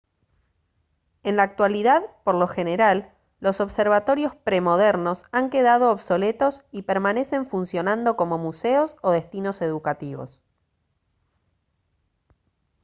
[1.21, 8.15] en la actualidad por lo general los observatorios premodernos han quedado obsoletos y permanecen funcionando
[8.17, 10.41] como museos o destinos educativos